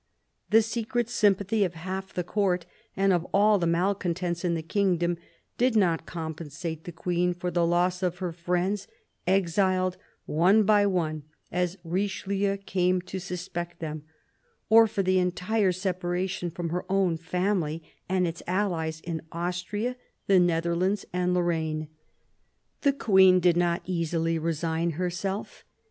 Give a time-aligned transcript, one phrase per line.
[0.49, 2.65] The secret sympathy of half the Court
[2.97, 5.17] and of all the malcontents in the kingdom
[5.59, 8.87] did not compensate the Queen for the loss of her friends,
[9.27, 14.01] exiled one by one as Richelieu came to suspect them,
[14.69, 19.95] or for the entire separation from her own family and its allies in Austria,
[20.25, 21.89] the Netherlands, and Lorraine.
[22.81, 25.63] The Queen did not easily resign herself.